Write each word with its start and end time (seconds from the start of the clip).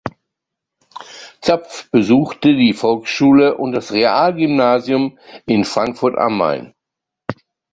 Zapf 1.41 1.91
besuchte 1.91 2.55
die 2.55 2.73
Volksschule 2.73 3.55
und 3.55 3.73
das 3.73 3.91
Real-Gymnasium 3.91 5.19
in 5.45 5.63
Frankfurt 5.63 6.17
am 6.17 6.39
Main. 6.39 6.73